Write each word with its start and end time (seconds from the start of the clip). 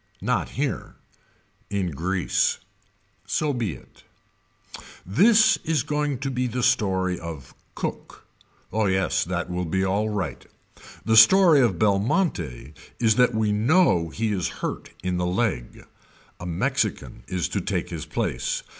Not 0.21 0.49
here. 0.57 0.95
In 1.69 1.91
Greece. 1.91 2.57
So 3.27 3.53
be 3.53 3.73
it. 3.73 4.01
This 5.05 5.57
is 5.63 5.83
going 5.83 6.17
to 6.21 6.31
be 6.31 6.47
the 6.47 6.63
story 6.63 7.19
of 7.19 7.53
Cook. 7.75 8.25
Oh 8.73 8.87
yes 8.87 9.23
that 9.23 9.51
will 9.51 9.63
be 9.65 9.85
alright. 9.85 10.47
The 11.05 11.15
story 11.15 11.61
of 11.61 11.77
Belmonte 11.77 12.73
is 12.99 13.13
that 13.17 13.35
we 13.35 13.51
know 13.51 14.09
he 14.09 14.31
is 14.31 14.47
hurt 14.63 14.89
in 15.03 15.17
the 15.17 15.27
leg. 15.27 15.85
A 16.39 16.47
Mexican 16.47 17.21
is 17.27 17.47
to 17.49 17.61
take 17.61 17.91
his 17.91 18.07
place. 18.07 18.63